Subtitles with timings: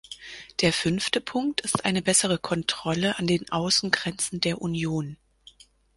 [0.61, 5.15] Der fünfte Punkt ist eine bessere Kontrolle an den Außengrenzen der Union.